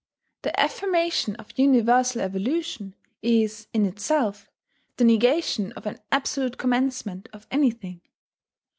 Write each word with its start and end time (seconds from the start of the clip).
The 0.41 0.59
affirmation 0.59 1.35
of 1.35 1.59
universal 1.59 2.21
evolution 2.21 2.95
is 3.21 3.67
in 3.71 3.85
itself 3.85 4.49
the 4.97 5.03
negation 5.03 5.73
of 5.73 5.85
an 5.85 5.99
absolute 6.11 6.57
commencement 6.57 7.29
of 7.31 7.45
anything. 7.51 8.01